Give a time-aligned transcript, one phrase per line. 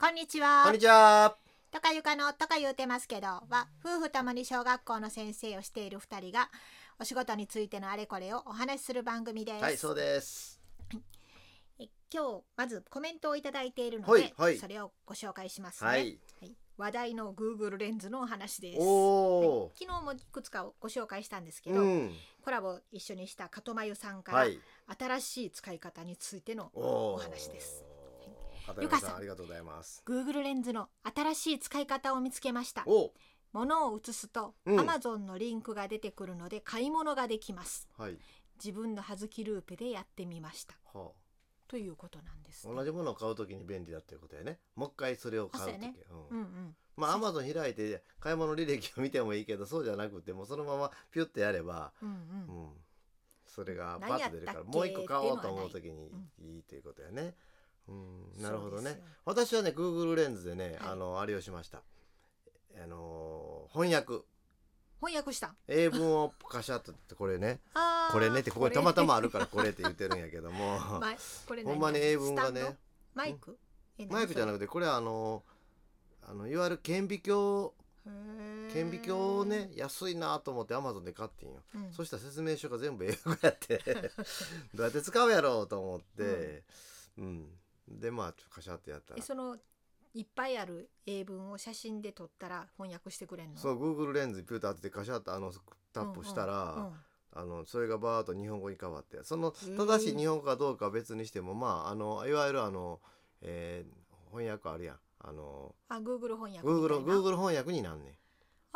[0.00, 1.34] こんにちはこんにちは。
[1.72, 6.50] とかゆかのとか言うてますけどは夫婦ともに小学校の先生をしている二人が
[7.00, 10.60] お仕事についてのあれこれをお話しする番組です、はい、そうです。
[11.80, 16.18] え今日まずコメントをいただいているので、はいはいそれをご紹介しますね、はい。
[16.40, 21.74] はい話題の Google レンズのお話ですおお昨日もいくつかご紹介したんですけー。
[21.74, 22.12] ど、うん。
[22.44, 24.60] コラボ一緒にした加藤真由さんから、はい。
[24.96, 27.87] 新しい使い方についてのおお話です。
[28.68, 30.02] 片ゆかさんありがとうございます。
[30.06, 33.12] Google レンズの新しい使い方を見つけましたお
[33.52, 38.18] 物を写すと、うん Amazon のリンクが出てくるので買い物ができますはい。
[38.62, 41.12] 自分の葉月ルーペでやってみましたは
[41.68, 42.74] ということなんです、あ。
[42.74, 44.58] 同じものを買うときに便利だっていうことやね。
[44.74, 45.74] もう一回それを買うとき。
[45.74, 45.96] あそうやね
[46.30, 46.34] う。
[46.34, 52.70] うんんうんまあアマゾン開いて買い物履歴を見てもいいけど、そうじゃなくてもうそのままピュってやれば、うんううんん。
[53.46, 57.22] それが何やったっけパッと出るから、もう一個買おうと思うときにうんいいということやね。
[57.22, 57.34] うん。
[58.40, 59.02] なるほどね。
[59.24, 60.92] 私はね Google レンズでね、はい。
[60.92, 61.82] あのあれをしました。
[62.82, 64.22] あの翻訳。
[65.00, 65.54] 翻訳した。
[65.68, 67.60] 英文をカシャッとってこれね。
[67.74, 70.78] あーこれねってここにたまたまあるからこれって言ってるんやけども。
[71.00, 71.14] ま
[71.46, 71.72] これ何？
[71.72, 72.60] ほんまに英文がスタンド？
[72.60, 72.76] ね
[73.14, 73.58] マイク？
[74.08, 75.42] マイクじゃなくてこれはあの
[76.22, 77.70] あのいわゆる顕微鏡。
[78.72, 81.92] 顕微鏡をね安いなと思って Amazon で買ってんよ、うん。
[81.92, 83.82] そしたら説明書が全部英語やって。
[84.74, 86.62] どうやって使うやろうと思って。
[87.18, 87.46] うん、
[87.90, 89.18] でまあちょっとカシャってやったら。
[89.18, 89.56] えその
[90.14, 93.58] いっぱいある英文を写真で撮ったら翻訳してくれんの？
[93.58, 95.52] そう Google レンズにピューと当ててカシャッとあの
[95.92, 96.92] タップしたら、うんうん
[97.30, 99.18] あのそれがバーッと日本語に変わって。
[99.22, 99.76] そのー。
[99.76, 103.00] 正しい日本語かどうかは別にしてもまああのいわゆるあの、
[103.42, 104.96] えー翻訳あるやん。
[105.20, 108.14] あのあ Google 翻訳 Google, な？Google 翻訳になんねん、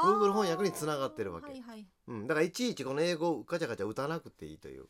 [0.00, 1.46] Google 翻訳に繋がってるわけ。
[1.46, 1.86] はいはい。
[2.08, 4.84] うん、だからいちいちこの英語をガチャガチャ打たなくていいという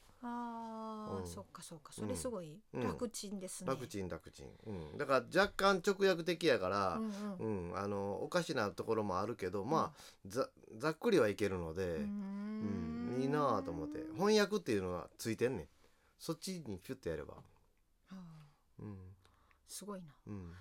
[1.13, 1.27] ああ、うん。
[1.27, 1.93] そっかそっか。
[1.93, 2.83] それすごいうん。
[2.83, 7.01] 楽ちんですね、楽ちん楽ちん、うん、だから若干直訳的やから
[7.39, 13.19] う、んあのおかしなところもあるけど、まあざざっくりはいけるので、うん。
[13.19, 13.23] ん。
[13.23, 14.05] いいなあと思って。
[14.15, 15.69] 翻訳っていうのはついてんねん。
[16.19, 17.35] そっちにピュッとやれば、
[18.79, 18.97] うん。
[19.67, 20.09] すごいな。
[20.27, 20.53] うん、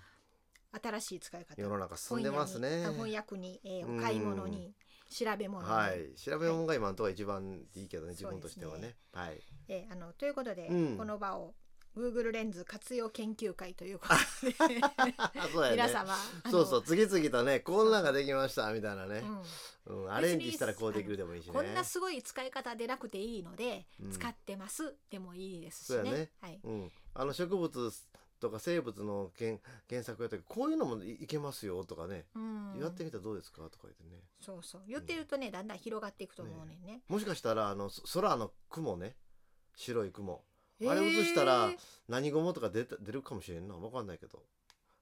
[0.82, 1.60] 新しい使い方。
[1.60, 2.86] 世の中進んでますね。
[2.90, 4.74] 翻訳にえーうんお買い物に
[5.12, 5.66] 調べ物。
[5.66, 6.14] に、はい。
[6.16, 8.96] 調べ物が今のところが一番いいけどね、自分としてはそうでね。
[9.12, 9.40] はい。
[9.68, 10.96] えーあのということで、うん。
[10.96, 11.54] この場を
[11.96, 14.80] Google レンズ活用研究会ということで。
[15.52, 15.76] そうやね。
[15.76, 16.16] 皆様
[16.50, 19.22] そうそう次々とねこんなんができましたみたいなね。
[19.86, 20.04] うん。
[20.04, 21.52] うん、アレンジしたらこうできるでもいいしね。
[21.52, 24.12] こんなすごい使い方でなくていいので、うん。
[24.12, 25.96] 使ってますでもいいですしね。
[25.96, 26.30] そうやね。
[26.40, 27.90] はい、うん、あの植物
[28.42, 32.78] とか生物の検検索やったらこういうのもいいけますよとかね、うん。
[32.80, 34.20] やってみたらどうですかとか言ってね。
[34.40, 34.82] そうそう。
[34.88, 37.02] 言ってるとねだんだん広がっていくと思うねんね。
[37.08, 39.14] もしかしたらあのそ空の雲ね。
[39.76, 40.42] 白い雲。
[40.84, 43.76] あれ映したらえー何雲とか出た出るかもしれんな。
[43.76, 44.42] 分かんないけど。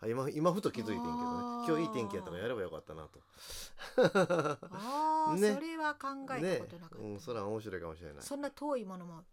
[0.02, 1.66] あ今今ふと気づいてんけどね。
[1.66, 3.20] 今日いい天気やったからやればよかったなと。
[3.96, 5.54] ああ、 ね。
[5.54, 8.22] それは考えねたことなかった、うん、それは面白いかもしれない。
[8.22, 9.24] そんな遠いものも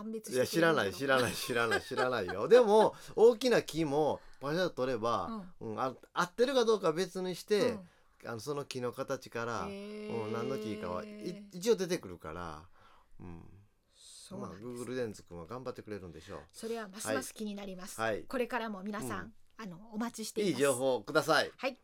[0.00, 2.48] 判別していや知らない知らない知らない知らないよ。
[2.48, 5.80] でも大きな木もパシャッと取れば、うん。
[5.80, 7.78] あ合ってるかどうかは別にして、
[8.24, 12.62] あのその木の形から、うん、何の木かはい一応出てくるから、
[13.20, 13.60] うん、まあ
[13.94, 18.22] そうなんです、Google レンズ君は頑張ってくれるんでしょそれはますます気になります、はい。
[18.24, 19.34] これからも皆さん、うん。
[19.58, 20.60] あのお待ちしてういます。
[20.60, 21.50] いい情報ください。
[21.56, 21.78] はい。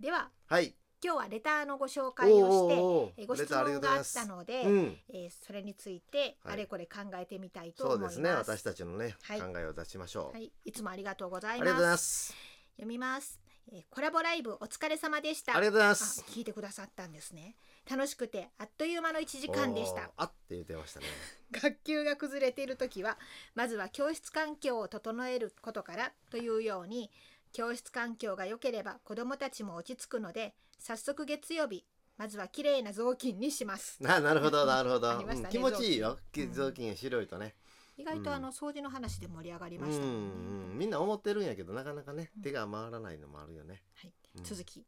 [0.00, 0.30] では。
[0.46, 0.74] はい
[1.04, 6.54] 今日はレターのご紹介をしてご質問があったので、うん、えーそれについてはい。
[6.54, 8.20] あれこれ考えてみたいとそ思います。
[8.20, 8.38] うですね。
[8.38, 11.92] 私たちのね、はい考えを出しましょう、はい、いつもありがとうございありがとうございま。
[11.92, 12.26] ます。
[12.28, 12.34] す
[12.76, 13.40] 読みます、
[13.72, 15.56] えーコラボライブお疲れ様でした。
[15.56, 17.56] ありがとうございまあす聞いてくださったんですね。
[17.90, 20.10] 楽しくてあっという間の1時間でした。
[20.16, 21.06] あって言ってましたね。
[21.50, 23.18] 学級が崩れている時は
[23.56, 27.10] まずは教室環境を整えることからというように
[27.52, 31.86] 教室環境が良ければ子どもたちも落ち着くので早速月曜日。
[32.18, 34.02] まずは綺麗な雑巾にします。
[34.02, 36.18] ななるほどなるほど、ねうん気持ちいいよ。
[36.32, 36.52] 雑巾。
[36.52, 37.54] 雑巾が白いとね、
[37.96, 40.04] 意外とあの掃除の話で盛り上がりうんました。
[40.04, 44.12] ね、うんみんな思ってるんやけどなかなかね手が回らないのもあるよね、はい。
[44.38, 44.44] うん。
[44.44, 44.84] 続き。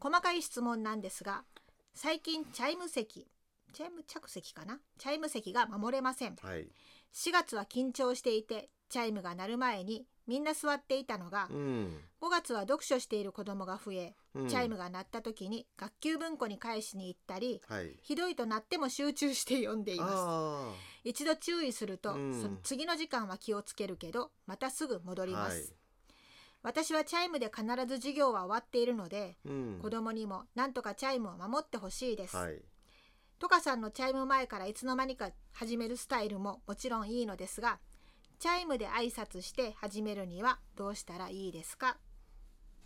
[0.00, 1.44] 細かい質問なんですが
[1.94, 3.28] 最近チャイム席
[3.72, 4.80] チャイム着席かな？
[4.98, 6.36] チャイム席が守れません。
[6.42, 6.68] はい。
[7.12, 17.96] 4月は緊張していてチャイムが鳴る前にみんな座っていたのがうん、5月は読書している子供が増え、うん、チャイムが鳴った時に学級文庫に返しに行ったりはい。
[18.02, 20.12] ひどいと鳴っても集中して読んでいます。
[20.16, 20.72] あ
[21.04, 22.32] 一度注意すると、うん。
[22.40, 25.68] その次の時間は気をつけるけどまたすぐ戻あります、はい。
[26.62, 29.78] 私はチャイムで必ず授業は終わっているので、うん。
[29.82, 32.62] 子供にもなんとかチャイムを守ってほしいです、はい。
[33.38, 37.78] トカさんのチャイム前からいつの間にか始めるスタイルももちろんいいのですが
[38.38, 41.96] チャイムで挨拶して始めるにはどうしたらいいですか？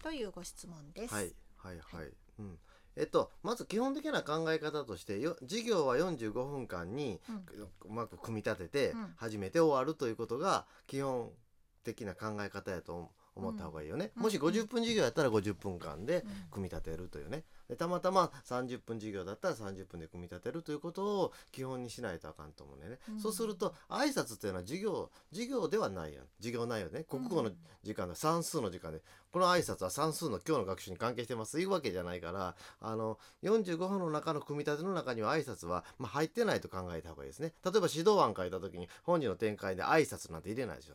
[0.03, 1.15] というご質問です。
[1.15, 2.59] はいはいはい、うん。
[2.97, 7.21] えっと、まず基本的な考え方としてよ授業は45分間に
[7.83, 9.15] うまく組み立ててうん。
[9.17, 11.31] 初めて終わるということが基本
[11.85, 16.31] 的な考え方やと思った方がいいよね、うんもし50分授業やったら50分間でうん。
[16.51, 17.45] 組み立てるというね。
[17.69, 23.21] でたまたま30分授業だったら30分で組み立てるということを基本にしないとあかんと思うんだよね、うん。
[23.21, 26.25] そうすると挨拶っていうのは授業授業ではないやん。
[26.39, 27.05] 授業内容ね。
[27.05, 27.51] 国語の
[27.83, 29.03] 時間で算数の時間で。
[29.31, 31.61] この挨拶は算数の今日の学習に関係してます。
[31.61, 37.53] いうわけじゃないからあの45分の中の組み立ての中には挨拶は、まあ、入ってないと考えた方がいいですね。
[37.65, 40.95] 例えば指導案書いた時に本日の展開で挨拶なんて入れないでしょ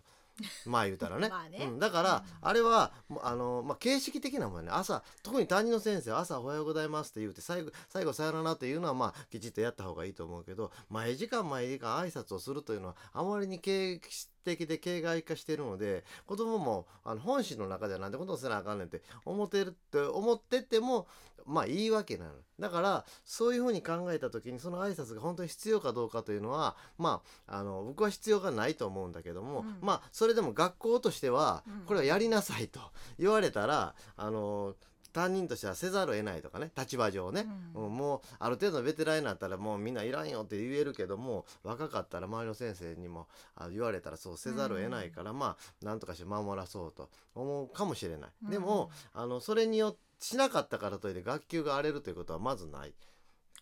[0.65, 1.29] まあ言うたらね。
[1.29, 1.59] まあね。
[1.59, 2.47] うん、だから、うん。
[2.47, 2.91] あれは
[3.21, 4.71] あの、まあ、形式的なもんね。
[4.71, 21.07] 朝特に担任の先生は朝おはようございますって言うて最後最後さよならっていうのはまあきちっとやった方がいいと思うけど毎時間毎時間挨拶をするというのはあまりに形式的で形骸化しているので子供もあの本心の中ではなんでことをせなあかんねんって思ってるって思ってても
[21.45, 22.31] まあいいわけなの。
[22.59, 29.77] だからそういうふうに考えた時にその挨拶が本当に必要かどうかというのはまああの僕は必要がないと思うんだけども、うん。
[29.81, 31.85] まあそれでも学校としてはうん。
[31.85, 32.79] これはやりなさいと
[33.19, 34.75] 言われたらあの
[35.13, 37.45] 担任としてはせざるを得ないとかね立場上ね、
[37.75, 48.29] うんうんもうある程度のベテランになったらもうみんないらんよって言えるけども若かったら周りの先生にもあ言われたらそうせざるを得ないから、まあなんとかして守らそうと思うかもしれない。
[48.45, 52.93] うんでもあのそれによってしなかったからといって学級が荒れるということはまずない。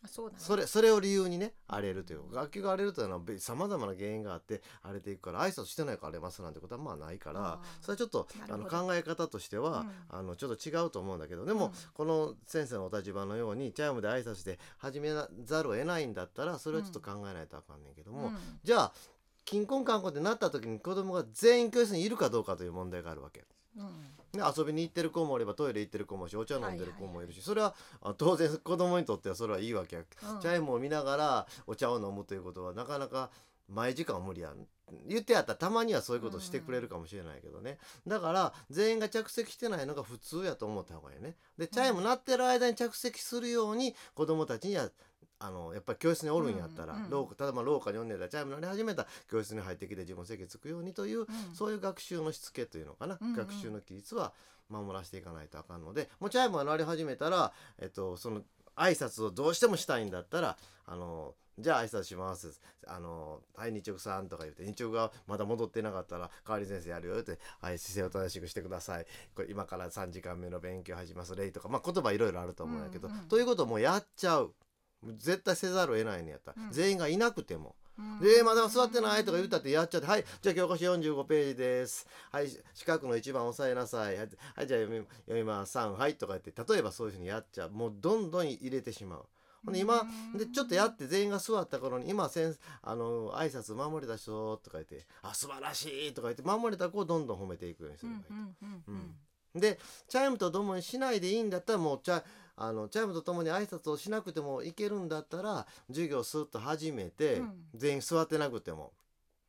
[0.03, 2.21] あそうなのそれそれを理由にね荒れるという。
[2.31, 10.19] 学級が荒れるというのはさまざまな原因があって荒れていくから挨拶してないから荒れますなんてことはまあないからそれはちょっとあの考え方としては、うん。
[10.19, 11.71] あのちょっと違うと思うんだけどでも、うん。
[11.93, 15.09] この先生のお立場のようにチャイムで挨拶して始め
[15.43, 18.37] ざるを得ないんだったらそれはちょっと考えないとあかんねんけども、うん。
[18.63, 18.93] じゃあ
[19.45, 23.43] 金婚観光ってなった時に子供が全員教室にいるかどうかという問題があるわけ。
[23.77, 24.39] うん。
[24.39, 30.03] で遊びに行ってる子もおればトイレ行ってる子もしお茶飲んでる子もいるし、それはあ当然子供にとってはそれはいいわけや、
[30.33, 30.39] うん。
[30.39, 33.29] チャイムを見ながらお茶を飲むということはなかなか
[33.67, 34.55] 毎時間は無理やん。
[35.07, 41.35] 言ってやったらたまにはそういうことしてくれるかもしれないけどね、だから全員が着席してないのが普通やと思った方がいいね。
[41.57, 44.89] でチャイム鳴ってる間に着席するように子供たちには
[45.43, 54.33] あのやっぱり教室におるんやったら、うんうん廊下例えば廊下におんねんやったらチャイム鳴り始めたら教室に入ってきて自分の席つくようにという、うんそういう学習のしつけというのかな、うんうん学習の規律は
[54.69, 58.41] 守らせていかないとあかんのでもうチャイムが鳴り始めたら、えっと、その
[58.75, 62.59] 挨拶をどうしてもしたいんだったらあのじゃあ挨拶します。
[62.87, 69.05] あの、はい、日直さんとか言って、日直がまだ戻ってなかったら、代わり先生やるよって、はい、姿勢を正しくしてください。
[69.35, 71.35] これ今から3時間目の勉強始めます。
[71.35, 74.53] 礼とか、まあ言葉いろいろあると思うんだけど、うんうんということをもうやっちゃう。
[75.03, 77.75] 絶対せざるを得ないんやったら、うん全員がいなくても。
[77.97, 82.07] うんで、まだ座ってないとか言ったってやっちゃって、はい、じゃあ教科書45ページです。
[82.31, 84.07] はい、四角の一番押さえなさい。
[84.07, 85.77] はい、はいじゃあ読み読みます。
[85.77, 87.71] 3、はいとか言って、例えばそういうふうにやっちゃう。
[87.71, 89.25] もうどんどん入れてしまう。
[89.65, 90.03] ほんで今
[90.35, 98.41] でちょっとやって全員が座った頃に今先あの挨拶守れた人とか言って「あ素晴らしい」とか言って守れた子をどんどん褒めていくようにすうんればいい。
[98.41, 99.15] うんうんうん
[99.53, 102.23] でチャイムとともにしないでいいんだったらもうチャ
[102.55, 107.53] あのチャイムとともに挨拶をしなくてもいけるんだったら授業をスッと始めて、うん。
[107.75, 108.91] 全員座ってなくても。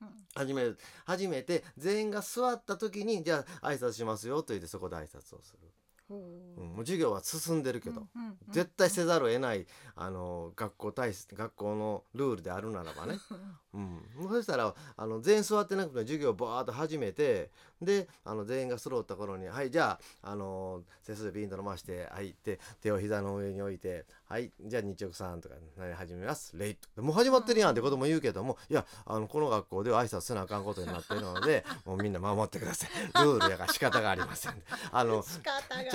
[0.00, 0.08] うん。
[0.34, 5.68] 始める始めて全員が座った時にじゃあ挨拶しますよと言ってそこで挨拶をする、
[6.08, 6.16] ほ
[6.56, 6.60] う。
[6.64, 13.18] ん、もう授業は進んでるけど、うんうん絶対せざるを得ないあの学校体質学校のルールであるならばね、
[13.74, 17.50] うん、そしたらあの全員座ってなくても授業をバーッと始めて
[17.80, 32.90] であの全員が揃った頃に「はいじゃあ、あの背筋ピンと伸ばしてはいって手を膝の上に置いてはいじゃあ日直さん」とか「何始めます」「レイト」もう始まってるやんって子供言うけどもいやあのこの学校では挨拶せなあかんことになってるので もうみんな守ってください。
[33.24, 34.62] ルールやから仕方がありません。
[34.92, 35.30] あのチ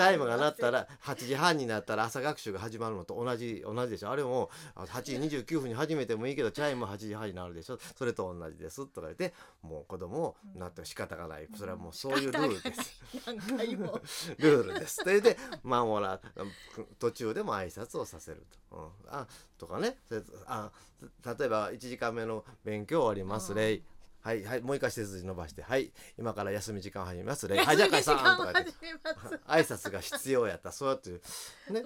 [0.02, 4.12] ャイムが鳴ったら8時半になったら朝学習が始まるのと同じ同じでしょ。
[4.12, 11.48] あれもあ8時29分に始めてもいいけどチャイム8時半になるでしょそれと同じですとか言ってもう子供をなっても仕方がない。
[11.56, 13.02] それはもうそういうルールです。
[14.38, 14.96] ルールです。
[15.04, 16.20] それで守ら
[17.00, 18.78] 途中でも挨拶をさせると。
[18.78, 19.98] うん、あとかね。
[20.08, 20.72] それあ
[21.38, 23.52] 例えば1時間目の勉強終わります。
[23.52, 23.82] うん礼
[24.22, 25.62] はいはいもう一回背筋伸ばして。
[25.62, 27.48] はい今から休み時間始めます。
[27.48, 28.72] 礼はいじゃあ解散とか言って。
[28.72, 30.70] 休み時間始め 挨拶が必要やった。
[30.70, 31.20] らそうやってね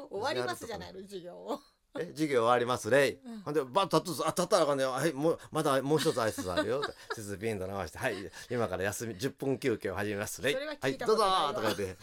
[0.10, 1.60] 終わりますじゃないの授業を
[2.00, 2.90] え授業終わります？
[2.90, 3.40] 礼、うん。
[3.42, 6.82] ほんでバッと立つあ立ったらあかんねはいもうまだもう一つ挨拶あるよ。
[7.16, 8.16] 背筋ピンと伸ばしてはい
[8.50, 10.42] 今から休み10分休憩を始めます。
[10.42, 11.98] 礼それははいどうぞことか言って。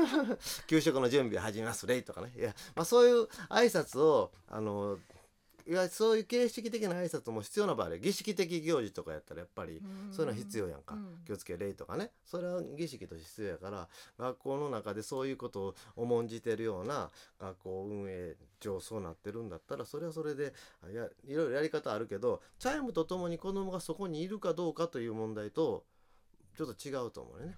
[0.66, 1.86] 給食の準備を始めます。
[1.86, 2.32] 礼とかね。
[2.36, 4.98] いや、まあ、そういう挨拶をあの
[5.70, 12.10] いやそういう形式的な挨拶も必要な場合儀式的行事とかやったらやっぱりそういうのは必要やんか、気をつけ礼とかね。
[12.24, 17.08] それは儀式として必要やから学校の中でそういうことを重んじてるような
[17.38, 20.52] 学校運営上そうなってるんだったらそれはそれで
[20.92, 25.84] やいろいろやり方あるけどチャイムとともに子供がそこにいるかどうかという問題と
[26.58, 27.54] ちょっと違うと思うね。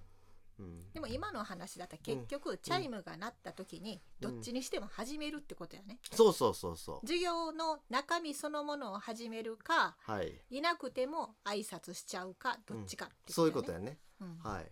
[0.93, 6.99] でも今の話だったら結局チャイムが鳴った時にどっちにしても始めるってことやね、うん、そうそうそうそう。
[7.07, 13.11] 授業の中身そのものを始めるか、はい、いなくても挨拶しちゃうかどっちか、ね。
[13.27, 14.71] うん、そういうことやね、うん、はい。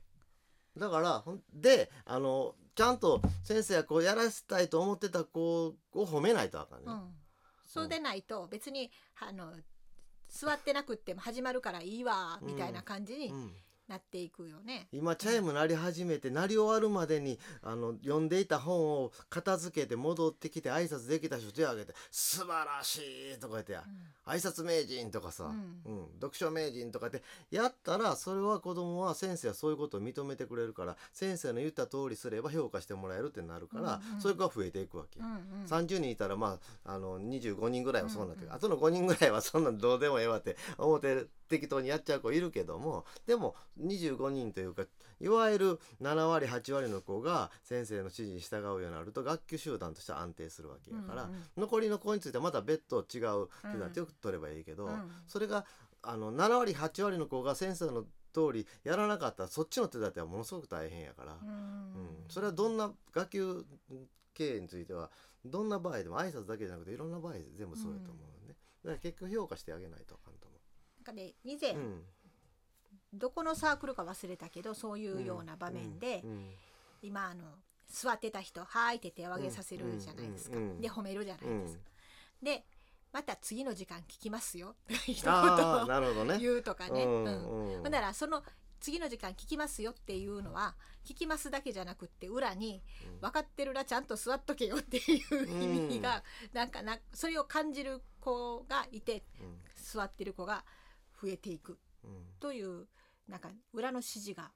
[0.78, 7.02] だからであのちゃんと先生はこうやらせたいと思ってた子を褒めないとあかんね、うん、
[7.66, 9.52] そうでないと別にあの
[10.30, 13.34] 座ってなくっても始まるからいいわみたいな感じに
[13.92, 14.88] なっていくよね。
[14.94, 23.02] 今チャイム鳴り始めて鳴り終わるまでにあの読んでいた本を片付けて戻ってきて挨拶できた人手を挙げて「素晴らし
[23.36, 23.82] い!」とか言って、うん、
[24.26, 27.22] 挨拶名人とかさ、うん、うん、読書名人とかって
[27.52, 44.84] やったらそれは子供は先生はそういうことを認めてくれるから先生の言った通りすれば評価してもらえるってなるから、うんうん、それが増えていくわけ、うんうん、30人いたらまああの25人ぐらいはそうなってる、うんうん、あとの5人ぐらいはそんなんどうでもええわって思って適当にやっちゃう子いるけどもでも25人というか
[45.20, 55.66] いわゆる7割8割の子が先生の指示に従うようになると学級集団として安定するわけやから、うんうん、残りの子についてはまた別途違う手立てを取ればいいけど、うん、それが
[56.02, 61.56] あの7割8割の子が先生の通りやらなかったらそっちの手立てはものすごく大変やから、うん、うん、
[62.30, 63.66] それはどんな学級
[64.34, 65.10] 経営については
[65.46, 70.31] どんな場合でも挨拶だけじゃなくていろんな場合全部そうやと思うね、だから結局評価してあげないとあか
[71.02, 72.04] かね以前、うん。
[73.14, 76.24] どこのサークルか忘れたけどそういうような場面で、
[77.02, 77.44] 今あの
[77.90, 81.84] 座ってた人「はい」って手を挙げさせるじゃないですか、で褒めるじゃないですか。
[82.42, 82.64] で
[83.12, 84.78] また次の時間聞きますよ。
[84.88, 87.04] 一言言うとかね。
[87.04, 88.42] ほんならその
[88.80, 92.82] 次の時間聞きますよっていうのは聞きますだけじゃなくって裏に
[93.20, 99.26] 分かってるらちゃんと座っとけよっていう意味が、なんかなそれを感じる子がいて、
[99.76, 100.64] 座ってる子が
[101.22, 101.78] 増えていく
[102.40, 102.88] という
[103.28, 104.52] なんか裏の指示が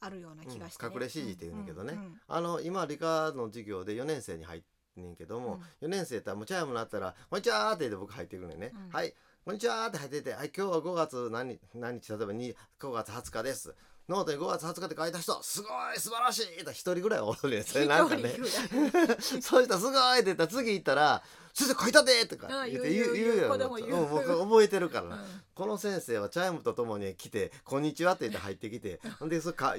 [0.00, 2.06] あるような気がして、ね、隠れ指示って言うんだけどね、うんうん。
[2.06, 4.60] うん、あの今理科の授業で4年生に入っ
[4.94, 9.14] てんけども、うん、4年生ってもうチャイムなったら「こんにちは」って言って僕入ってくるね、うん、はい。
[9.44, 12.54] こんにちはって入ってて、はい、今日は5月何何日、例えば5
[12.90, 13.74] 月20日です。
[14.08, 17.62] ノートに5月20日って書いた人、すごい素晴らしいって一人ぐらいおるね。
[17.62, 18.34] それなんかね。
[19.40, 21.22] そうしたらすごいって言ったら次行ったら、
[21.56, 25.08] 先生書いたでとか言って言う言うよ、ね、うん、僕覚えてるから。
[25.08, 25.22] な、 うん、
[25.54, 29.76] この先生はチャイムとともに来て「こんにちは」って言って入ってきてでそかか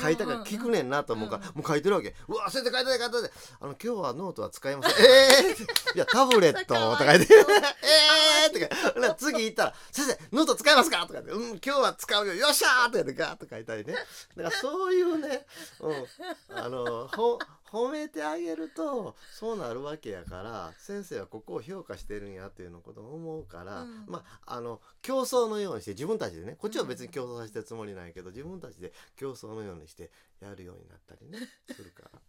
[0.00, 3.30] 書いたから聞くねんなと思うから、もう書いてるわけ「うわ先生書いたで書いたで。
[3.60, 8.52] あの今日はノートは使いません」えー、いやタブレット」とか 言 って「えー」
[8.96, 12.32] とか次行ったら「先生ノート使いますか?」とかって「うん今日は使うよ。
[12.32, 13.92] よっしゃー」とかってガーッと書いたりね。
[14.38, 15.46] だからそういうね、
[15.80, 16.06] うん、
[16.56, 17.38] あのほ
[17.72, 30.10] 褒めてあげるとそうなるわけやから先生はここを評価してるんやっていうのことを思うから、うん、まああの競争のようにして自分たちでねこっちは別に競争させてるつもりないけど自分たちで競争のようにして
[30.40, 31.38] やるようになったりね
[31.74, 32.20] するから。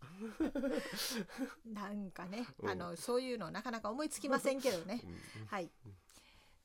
[1.73, 5.01] なんかね、あのそういうのなかなか思いつきませんけどね。
[5.47, 5.69] はい、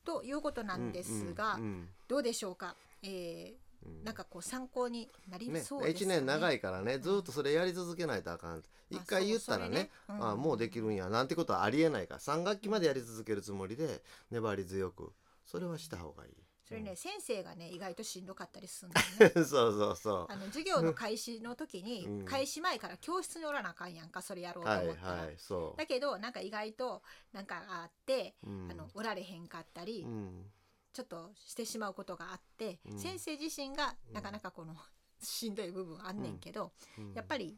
[0.05, 1.59] ということなんですが、
[2.07, 2.75] どうでしょうか？
[3.03, 3.66] えー
[4.03, 6.15] なんかこう参考になりそうですね。
[6.15, 8.63] ね1年長いからねずっとそれやり続けないとあかん。
[8.89, 15.11] 一回言ったらねあもうできるんやなんてことはありえないから3学期までやり続けるつもりで粘り強く
[15.45, 16.31] それはした方がいい。
[16.67, 19.43] それね、うん、先生がね意外としんどかったりするんだよね。
[19.45, 20.31] そうそうそう。
[20.31, 25.37] あの授業の開始の時に、 うん、開始前から教室におらなあかんやんかそれやろうと思ったら、はいはい、
[25.77, 30.05] だけどなんか意外となんかあって、うん、あのおられへんかったり、
[30.97, 34.75] ちょっとしてしまうことがあって、うん、先生自身がなかなかこの、
[35.21, 36.71] しんどい部分あんねんけど、
[37.13, 37.55] やっぱり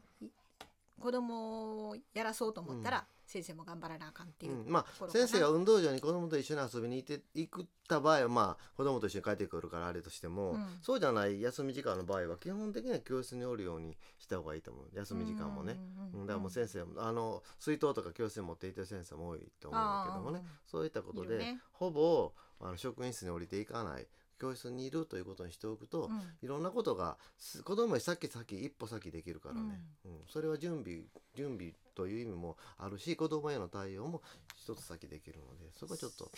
[1.00, 14.84] 子供をやらそうと思ったら、先生も頑張らなあかんっていう、まあ先生が運動場に子供と一緒に遊びに行って行った場合はまあ子供と一緒に帰ってくるからあれとしても、うん、そうじゃない休み時間の場合は基本的には教室におるようにした方がいいと思う。
[14.94, 15.78] 休み時間もね、
[16.12, 20.44] うん、だからもう先生あの水筒とか教室に持っていってる先生も多いと思うんだけどもね。
[20.66, 24.06] そういったことで、ね、ほぼあの職員室に降りていかない。
[24.40, 27.18] 教室にいるということにしておくと、うん、いろんなことが
[27.62, 29.60] 子供より先先一歩先できるからね、
[30.06, 31.00] うん、うん、それは準備
[31.36, 34.22] 準備という意味もあるし子供への対応も
[34.56, 36.30] 一つ先できるのでそこはちょっと、ね、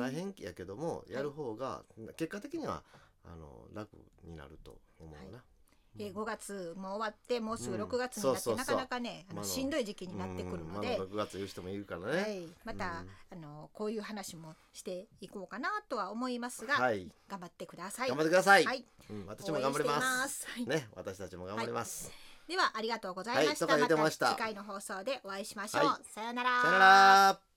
[0.00, 2.84] 大変やけどもやる方が、はい、結果的には
[3.24, 5.42] あの楽になると思うな。
[5.98, 18.08] えー、5月も終わってもうすぐ6月になって、なかなかねあのしんどい時期になってくるので、ま、6月いう人もいるからね、はい、また、あのこういう話もしていこうかなとは思いますが、はい、頑張ってください。
[18.08, 18.84] 頑張ってください、はい。
[19.10, 20.46] うん、私も頑張ります。
[20.66, 20.88] ね。
[20.94, 22.10] 私たちも頑張ります、
[22.48, 23.86] ではありがとうございました、また。
[23.86, 26.62] 次回の放送でお会いしましょう、さようなら。
[26.62, 27.51] さよなら